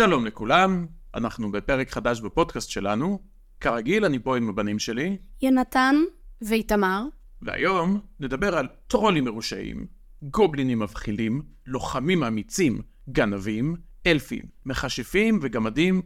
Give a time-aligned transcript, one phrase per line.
[0.00, 3.22] שלום לכולם, אנחנו בפרק חדש בפודקאסט שלנו.
[3.60, 5.94] כרגיל, אני פה עם הבנים שלי, יונתן
[6.42, 7.02] ואיתמר.
[7.42, 9.86] והיום נדבר על טרולים מרושעים,
[10.22, 13.76] גובלינים מבחילים, לוחמים אמיצים, גנבים,
[14.06, 16.02] אלפים, מכשפים וגמדים.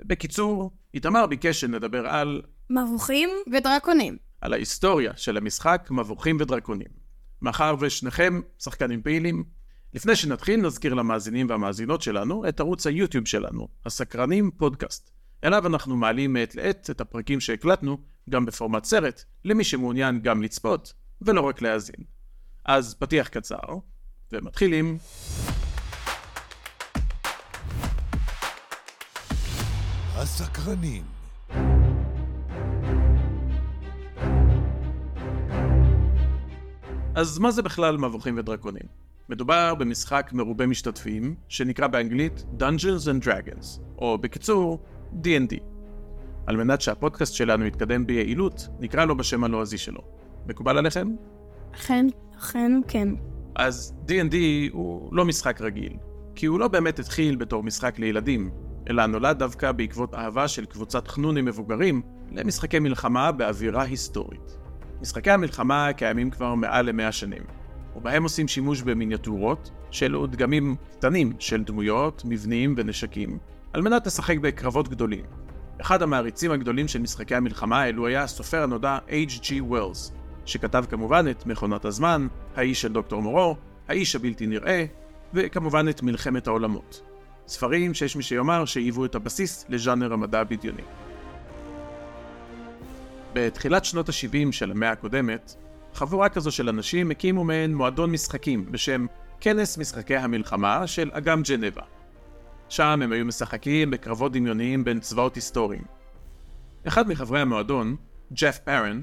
[0.00, 4.16] בקיצור, איתמר ביקש שנדבר על, מבוכים ודרקונים.
[4.40, 6.88] על ההיסטוריה של המשחק מבוכים ודרקונים.
[7.42, 9.44] מאחר ושניכם שחקנים פעילים,
[9.94, 15.10] לפני שנתחיל נזכיר למאזינים והמאזינות שלנו את ערוץ היוטיוב שלנו, הסקרנים פודקאסט.
[15.44, 17.98] אליו אנחנו מעלים מעת לעת את הפרקים שהקלטנו,
[18.30, 22.04] גם בפורמט סרט, למי שמעוניין גם לצפות, ולא רק להאזין.
[22.64, 23.56] אז פתיח קצר,
[24.32, 24.98] ומתחילים.
[30.14, 31.04] הסקרנים.
[37.14, 39.09] אז מה זה בכלל מבוכים ודרקונים?
[39.30, 44.78] מדובר במשחק מרובה משתתפים, שנקרא באנגלית Dungeons and Dragons, או בקיצור,
[45.22, 45.56] D&D.
[46.46, 50.00] על מנת שהפודקאסט שלנו יתקדם ביעילות, נקרא לו בשם הלועזי שלו.
[50.46, 51.08] מקובל עליכם?
[51.74, 52.06] אכן,
[52.38, 53.08] אכן כן.
[53.54, 54.34] אז D&D
[54.72, 55.92] הוא לא משחק רגיל,
[56.34, 58.50] כי הוא לא באמת התחיל בתור משחק לילדים,
[58.90, 62.02] אלא נולד דווקא בעקבות אהבה של קבוצת חנונים מבוגרים
[62.32, 64.58] למשחקי מלחמה באווירה היסטורית.
[65.00, 67.42] משחקי המלחמה קיימים כבר מעל למאה שנים,
[67.96, 73.38] ובהם עושים שימוש במיניאטורות, שאלו דגמים קטנים של דמויות, מבנים ונשקים,
[73.72, 75.24] על מנת לשחק בקרבות גדולים.
[75.80, 79.50] אחד המעריצים הגדולים של משחקי המלחמה האלו היה הסופר הנודע H.G.
[79.70, 80.12] Wells,
[80.44, 83.56] שכתב כמובן את מכונת הזמן, האיש של דוקטור מורו,
[83.88, 84.84] האיש הבלתי נראה,
[85.34, 87.02] וכמובן את מלחמת העולמות.
[87.48, 90.82] ספרים שיש מי שיאמר שהיוו את הבסיס לז'אנר המדע הבדיוני.
[93.32, 95.54] בתחילת שנות ה-70 של המאה הקודמת,
[95.94, 99.06] חבורה כזו של אנשים הקימו מעין מועדון משחקים בשם
[99.40, 101.82] כנס משחקי המלחמה של אגם ג'נבה.
[102.68, 105.82] שם הם היו משחקים בקרבות דמיוניים בין צבאות היסטוריים.
[106.88, 107.96] אחד מחברי המועדון,
[108.32, 109.00] ג'ף פרן,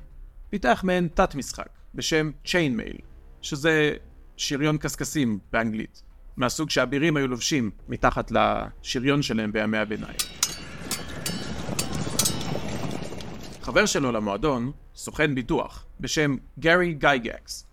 [0.50, 2.98] פיתח מעין תת משחק בשם Chainmail,
[3.42, 3.94] שזה
[4.38, 6.04] שריון קשקשים באנגלית,
[6.38, 10.18] מהסוג שהאבירים היו לובשים מתחת לשריון שלהם בימי הביניים.
[13.62, 17.68] חבר שלו למועדון, סוכן ביטוח, בשם גארי גייגקס,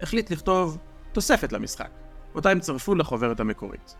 [0.00, 0.78] החליט לכתוב
[1.12, 1.90] תוספת למשחק,
[2.34, 3.96] אותה הם צרפו לחוברת המקורית.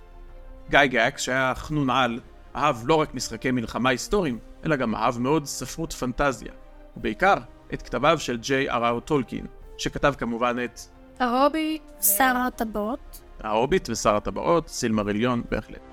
[0.70, 2.20] גייגקס, שהיה חנון על,
[2.56, 6.52] אהב לא רק משחקי מלחמה היסטוריים, אלא גם אהב מאוד ספרות פנטזיה,
[6.96, 7.36] ובעיקר
[7.74, 9.46] את כתביו של ג'יי אר אר טולקין,
[9.78, 10.80] שכתב כמובן את
[11.18, 13.22] ההוביט, שר הטבעות.
[13.40, 15.89] ההוביט ושר הטבעות, סילמריליון, בהחלט.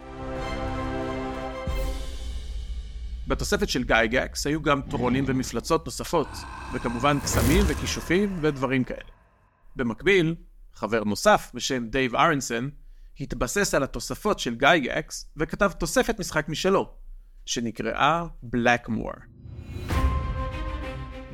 [3.27, 6.27] בתוספת של גייגקס היו גם טרולים ומפלצות נוספות,
[6.73, 9.09] וכמובן קסמים וכישופים ודברים כאלה.
[9.75, 10.35] במקביל,
[10.73, 12.69] חבר נוסף בשם דייב ארנסון
[13.19, 16.89] התבסס על התוספות של גייגקס וכתב תוספת משחק משלו,
[17.45, 19.11] שנקראה בלקמור.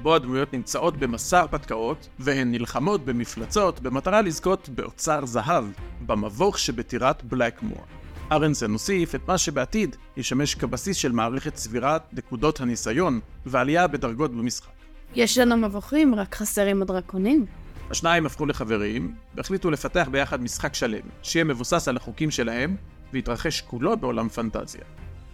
[0.02, 5.66] בו הדמויות נמצאות במסע הרפתקאות, והן נלחמות במפלצות במטרה לזכות באוצר זהב,
[6.06, 7.86] במבוך שבטירת בלקמור.
[8.34, 14.72] ארנסן הוסיף את מה שבעתיד ישמש כבסיס של מערכת צבירת נקודות הניסיון ועלייה בדרגות במשחק.
[15.16, 17.46] יש לנו מבוכים, רק חסרים הדרקונים.
[17.90, 22.76] השניים הפכו לחברים, והחליטו לפתח ביחד משחק שלם, שיהיה מבוסס על החוקים שלהם,
[23.14, 24.82] ויתרחש כולו בעולם פנטזיה.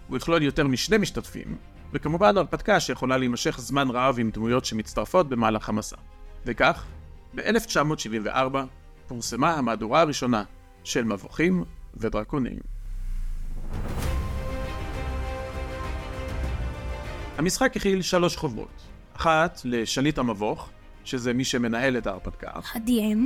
[0.08, 1.56] הוא יכלול יותר משני משתתפים,
[1.92, 5.96] וכמובן הרפתקה שיכולה להימשך זמן רב עם דמויות שמצטרפות במהלך המסע.
[6.46, 6.84] וכך,
[7.34, 8.56] ב-1974
[9.08, 10.44] פורסמה המהדורה הראשונה
[10.84, 12.79] של מבוכים ודרקונים.
[17.40, 18.82] המשחק הכיל שלוש חוברות.
[19.16, 20.70] אחת לשליט המבוך,
[21.04, 22.50] שזה מי שמנהל את ההרפתקה.
[22.50, 23.18] ה-DM.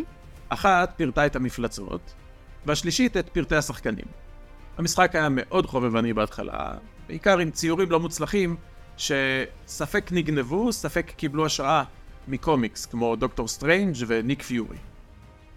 [0.48, 2.14] אחת פירטה את המפלצות,
[2.66, 4.04] והשלישית את פרטי השחקנים.
[4.78, 6.74] המשחק היה מאוד חובבני בהתחלה,
[7.06, 8.56] בעיקר עם ציורים לא מוצלחים,
[8.96, 11.82] שספק נגנבו, ספק קיבלו השראה
[12.28, 14.76] מקומיקס, כמו דוקטור סטריינג' וניק פיורי.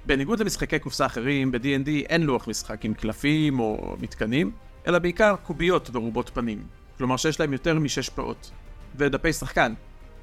[0.06, 4.52] בניגוד למשחקי קופסה אחרים, ב-D&D אין לוח משחק עם קלפים או מתקנים,
[4.88, 8.52] אלא בעיקר קוביות מרובות פנים, כלומר שיש להם יותר משש פאות,
[8.96, 9.74] ודפי שחקן,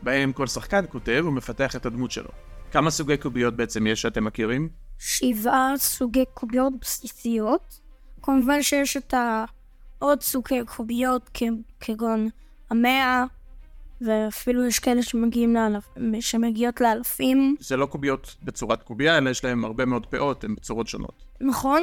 [0.02, 2.30] בהם כל שחקן כותב ומפתח את הדמות שלו.
[2.72, 4.68] כמה סוגי קוביות בעצם יש שאתם מכירים?
[4.98, 7.80] שבעה סוגי קוביות בסיסיות.
[8.22, 11.42] כמובן שיש את העוד סוגי קוביות כ-
[11.80, 12.28] כגון
[12.70, 13.24] המאה,
[14.00, 15.84] ואפילו יש כאלה שמגיעים לאלף...
[16.20, 17.56] שמגיעות לאלפים.
[17.60, 21.24] זה לא קוביות בצורת קובייה, אלא יש להם הרבה מאוד פאות, הן בצורות שונות.
[21.40, 21.82] נכון?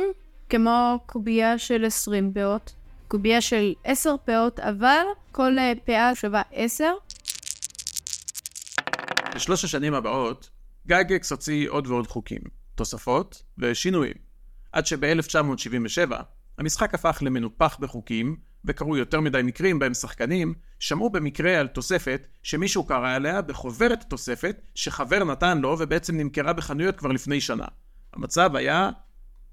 [0.50, 2.74] כמו קובייה של 20 פאות,
[3.12, 6.86] קובייה של 10 פאות, אבל כל אה, פאה שווה 10.
[9.36, 10.50] בשלוש השנים הבאות,
[10.88, 12.42] גייגקס הוציא עוד ועוד חוקים,
[12.76, 14.14] תוספות ושינויים,
[14.72, 16.12] עד שב-1977
[16.58, 18.36] המשחק הפך למנופח בחוקים
[18.66, 24.62] וקרו יותר מדי מקרים בהם שחקנים שמעו במקרה על תוספת שמישהו קרא עליה בחוברת תוספת
[24.76, 27.66] שחבר נתן לו ובעצם נמכרה בחנויות כבר לפני שנה.
[28.14, 28.90] המצב היה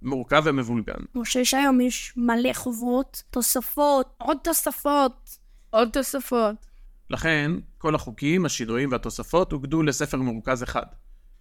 [0.03, 1.05] מורכב ומבולגן.
[1.13, 5.39] כמו שיש היום, יש מלא חוברות, תוספות, עוד תוספות.
[5.71, 6.67] עוד תוספות.
[7.11, 10.87] לכן, כל החוקים, השינויים והתוספות אוגדו לספר מרוכז אחד,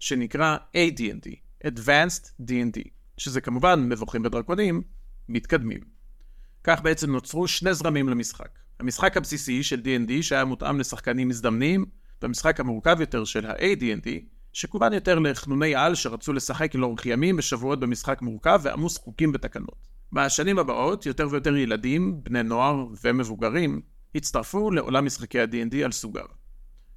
[0.00, 1.28] שנקרא AD&D,
[1.66, 4.82] Advanced D&D, שזה כמובן מבוכים ודרקונים
[5.28, 5.80] מתקדמים.
[6.64, 8.58] כך בעצם נוצרו שני זרמים למשחק.
[8.80, 11.84] המשחק הבסיסי של D&D שהיה מותאם לשחקנים מזדמנים,
[12.22, 14.08] והמשחק המורכב יותר של ה-AD&D,
[14.52, 19.88] שכוון יותר לחנוני על שרצו לשחק לאורך ימים ושבועות במשחק מורכב ועמוס חוקים ותקנות.
[20.12, 23.80] בשנים הבאות, יותר ויותר ילדים, בני נוער ומבוגרים
[24.14, 26.24] הצטרפו לעולם משחקי ה-D&D על סוגיו.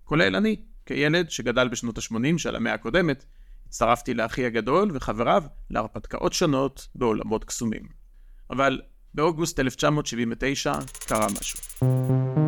[0.04, 0.56] כולל אני,
[0.86, 3.26] כילד שגדל בשנות ה-80 של המאה הקודמת,
[3.68, 7.84] הצטרפתי לאחי הגדול וחבריו להרפתקאות שונות בעולמות קסומים.
[8.50, 8.82] אבל
[9.14, 10.74] באוגוסט 1979
[11.08, 12.41] קרה משהו.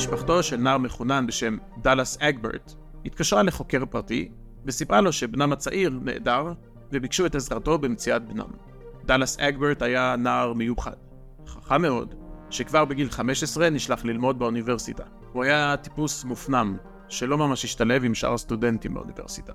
[0.00, 2.72] משפחתו של נער מחונן בשם דאלאס אגברט
[3.04, 4.28] התקשרה לחוקר פרטי
[4.66, 6.52] וסיפרה לו שבנם הצעיר נעדר
[6.92, 8.50] וביקשו את עזרתו במציאת בנם.
[9.04, 10.96] דאלאס אגברט היה נער מיוחד,
[11.46, 12.14] חכם מאוד,
[12.50, 15.04] שכבר בגיל 15 נשלח ללמוד באוניברסיטה.
[15.32, 16.76] הוא היה טיפוס מופנם,
[17.08, 19.52] שלא ממש השתלב עם שאר הסטודנטים באוניברסיטה.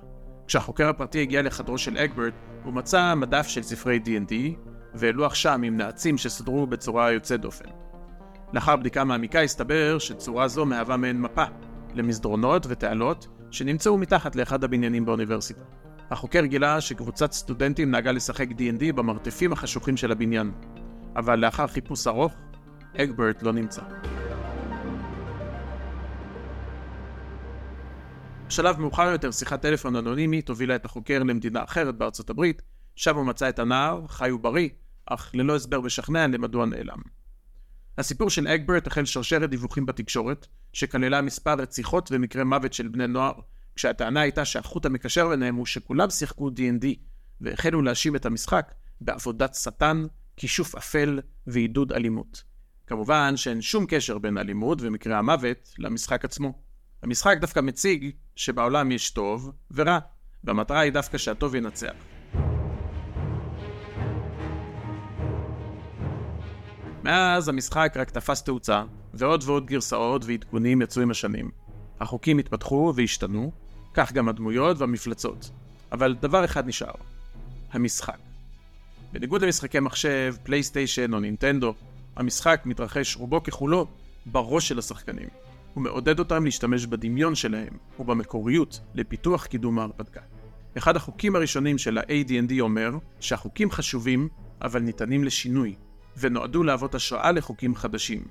[0.47, 2.33] כשהחוקר הפרטי הגיע לחדרו של אגברט,
[2.63, 4.33] הוא מצא מדף של ספרי D&D
[4.95, 7.69] ולוח שם עם נעצים שסודרו בצורה יוצאת דופן.
[8.53, 11.43] לאחר בדיקה מעמיקה הסתבר שצורה זו מהווה מעין מפה
[11.93, 15.61] למסדרונות ותעלות שנמצאו מתחת לאחד הבניינים באוניברסיטה.
[16.11, 20.51] החוקר גילה שקבוצת סטודנטים נהגה לשחק D&D במרתפים החשוכים של הבניין,
[21.15, 22.33] אבל לאחר חיפוש ארוך,
[22.97, 23.81] אגברט לא נמצא.
[28.47, 32.61] בשלב מאוחר יותר שיחת טלפון אנונימית הובילה את החוקר למדינה אחרת בארצות הברית,
[32.95, 34.69] שם הוא מצא את הנער, חי ובריא,
[35.05, 37.14] אך ללא הסבר משכנע למדוע נעלם.
[37.97, 43.33] הסיפור של אגברט החל שרשרת דיווחים בתקשורת, שכללה מספר רציחות ומקרי מוות של בני נוער,
[43.75, 46.85] כשהטענה הייתה שהחוט המקשר ביניהם הוא שכולם שיחקו D&D,
[47.41, 50.05] והחלו להאשים את המשחק בעבודת שטן,
[50.37, 52.43] כישוף אפל ועידוד אלימות.
[52.87, 56.53] כמובן שאין שום קשר בין אלימות ומקרי המוות למשחק עצמו.
[57.03, 59.99] המשחק דווקא מציג שבעולם יש טוב ורע,
[60.43, 62.14] והמטרה היא דווקא שהטוב ינצח.
[67.05, 71.49] מאז המשחק רק תפס תאוצה, ועוד ועוד גרסאות ועדכונים יצאו עם השנים.
[71.99, 73.51] החוקים התפתחו והשתנו,
[73.93, 75.51] כך גם הדמויות והמפלצות.
[75.91, 76.93] אבל דבר אחד נשאר,
[77.71, 78.17] המשחק.
[79.11, 81.73] בניגוד למשחקי מחשב, פלייסטיישן או נינטנדו,
[82.15, 83.87] המשחק מתרחש רובו ככולו
[84.25, 85.27] בראש של השחקנים.
[85.73, 90.21] הוא מעודד אותם להשתמש בדמיון שלהם ובמקוריות לפיתוח קידום ההרפתקה.
[90.77, 94.29] אחד החוקים הראשונים של ה-AD&D אומר שהחוקים חשובים,
[94.61, 95.75] אבל ניתנים לשינוי,
[96.17, 98.23] ונועדו להוות השראה לחוקים חדשים.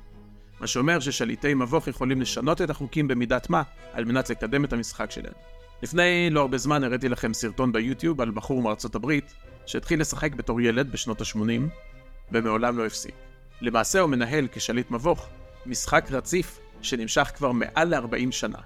[0.60, 5.10] מה שאומר ששליטי מבוך יכולים לשנות את החוקים במידת מה, על מנת לקדם את המשחק
[5.10, 5.32] שלהם.
[5.82, 9.34] לפני לא הרבה זמן הראיתי לכם סרטון ביוטיוב על בחור מארצות הברית,
[9.66, 11.62] שהתחיל לשחק בתור ילד בשנות ה-80,
[12.32, 13.14] ומעולם לא הפסיק.
[13.60, 15.26] למעשה הוא מנהל כשליט מבוך
[15.66, 18.58] משחק רציף שנמשך כבר מעל ל-40 שנה.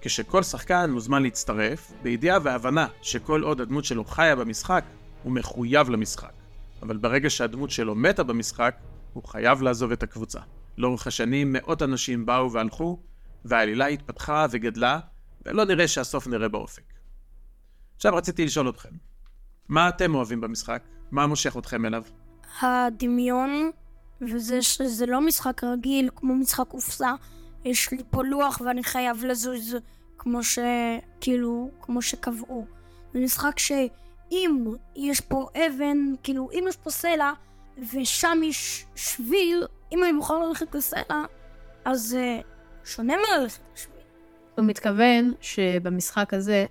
[0.00, 4.84] כשכל שחקן מוזמן להצטרף, בידיעה והבנה שכל עוד הדמות שלו חיה במשחק,
[5.22, 6.43] הוא מחויב למשחק.
[6.84, 8.76] אבל ברגע שהדמות שלו מתה במשחק,
[9.12, 10.40] הוא חייב לעזוב את הקבוצה.
[10.78, 12.98] לאורך השנים מאות אנשים באו והלכו,
[13.44, 15.00] והעלילה התפתחה וגדלה,
[15.46, 16.82] ולא נראה שהסוף נראה באופק.
[17.96, 18.88] עכשיו רציתי לשאול אתכם,
[19.68, 20.82] מה אתם אוהבים במשחק?
[21.10, 22.02] מה מושך אתכם אליו?
[22.60, 23.70] הדמיון,
[24.20, 27.12] וזה שזה לא משחק רגיל, כמו משחק קופסה,
[27.64, 29.76] יש לי פה לוח ואני חייב לזוז
[30.18, 30.58] כמו ש...
[31.20, 32.66] כאילו, כמו שקבעו.
[33.12, 33.58] זה משחק
[34.34, 34.64] שאם
[34.96, 37.32] יש פה אבן, כאילו, אם יש פה סלע,
[37.78, 41.24] ושם יש שביל, אם אני מוכן ללכת לסלע,
[41.84, 42.40] אז זה
[42.84, 43.96] שונה מללכת לשביל.
[44.56, 46.66] הוא מתכוון שבמשחק הזה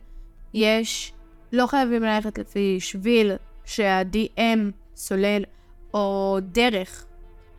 [0.53, 1.13] יש,
[1.53, 3.31] לא חייבים ללכת לפי שביל
[3.65, 4.59] שה-DM
[4.95, 5.43] סולל,
[5.93, 7.05] או דרך.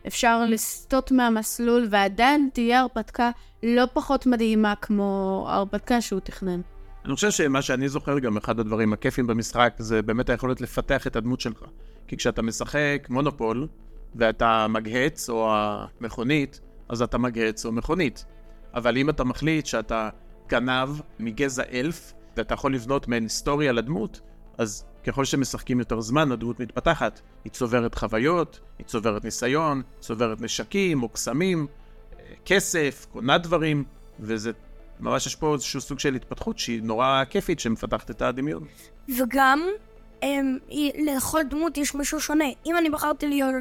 [0.07, 3.31] אפשר לסטות מהמסלול ועדיין תהיה הרפתקה
[3.63, 6.61] לא פחות מדהימה כמו ההרפתקה שהוא תכנן.
[7.05, 11.15] אני חושב שמה שאני זוכר גם אחד הדברים הכיפים במשחק זה באמת היכולת לפתח את
[11.15, 11.63] הדמות שלך.
[12.07, 13.67] כי כשאתה משחק מונופול
[14.15, 18.25] ואתה מגהץ או המכונית, אז אתה מגהץ או מכונית.
[18.73, 20.09] אבל אם אתה מחליט שאתה
[20.49, 24.21] גנב מגזע אלף ואתה יכול לבנות מעין היסטוריה לדמות,
[24.57, 27.21] אז ככל שמשחקים יותר זמן, הדמות מתפתחת.
[27.43, 31.67] היא צוברת חוויות, היא צוברת ניסיון, צוברת נשקים או קסמים,
[32.45, 33.83] כסף, קונה דברים,
[34.19, 34.51] וזה
[34.99, 38.63] ממש יש פה איזשהו סוג של התפתחות שהיא נורא כיפית, שמפתחת את הדמיון.
[39.17, 39.67] וגם,
[40.21, 40.57] הם,
[41.05, 42.45] לכל דמות יש משהו שונה.
[42.65, 43.55] אם אני בחרתי להיות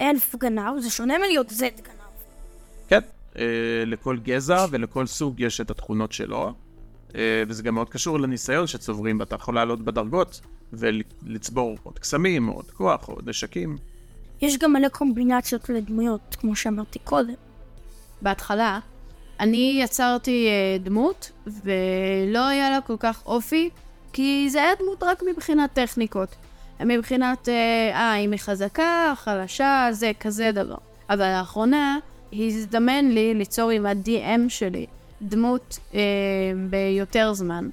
[0.00, 1.94] אלף גנב, זה שונה מלהיות זד גנב.
[2.88, 3.00] כן,
[3.36, 3.44] אה,
[3.86, 6.52] לכל גזע ולכל סוג יש את התכונות שלו,
[7.14, 10.40] אה, וזה גם מאוד קשור לניסיון שצוברים, ואתה יכול לעלות בדרגות
[10.72, 13.76] ולצבור עוד קסמים, עוד כוח, עוד נשקים.
[14.42, 17.34] יש גם מלא קומבינציות לדמויות, כמו שאמרתי קודם.
[18.22, 18.78] בהתחלה,
[19.40, 23.70] אני יצרתי אה, דמות, ולא היה לה כל כך אופי,
[24.12, 26.34] כי זה היה דמות רק מבחינת טכניקות.
[26.80, 30.76] מבחינת, אה, אה אם היא חזקה, חלשה, זה כזה דבר.
[31.10, 31.98] אבל לאחרונה,
[32.32, 34.86] הזדמן לי ליצור עם ה-DM שלי
[35.22, 36.00] דמות אה,
[36.70, 37.68] ביותר זמן.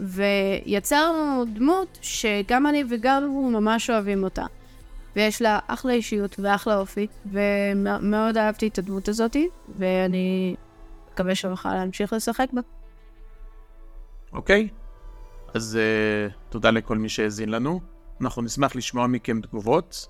[0.00, 4.44] ויצרנו דמות שגם אני וגם הוא ממש אוהבים אותה.
[5.16, 9.48] ויש לה אחלה אישיות ואחלה אופי, ומאוד אהבתי את הדמות הזאתי,
[9.78, 10.54] ואני
[11.20, 12.60] מקווה שנוכל להמשיך לשחק בה.
[14.32, 14.68] אוקיי,
[15.54, 17.80] אז אה, תודה לכל מי שהאזין לנו.
[18.20, 20.08] אנחנו נשמח לשמוע מכם תגובות,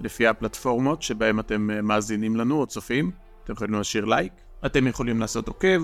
[0.00, 3.10] לפי הפלטפורמות שבהן אתם אה, מאזינים לנו או צופים.
[3.44, 4.32] אתם יכולים להשאיר לייק,
[4.66, 5.82] אתם יכולים לעשות עוקב,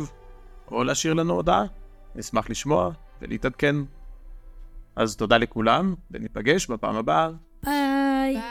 [0.70, 1.64] או להשאיר לנו הודעה.
[2.14, 2.90] נשמח לשמוע
[3.22, 3.76] ולהתעדכן.
[4.96, 7.30] אז תודה לכולם, וניפגש בפעם הבאה.
[7.64, 8.34] ביי.
[8.34, 8.42] ביי.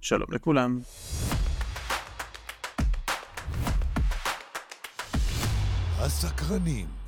[0.00, 0.78] שלום לכולם.
[6.02, 7.01] הסקרנים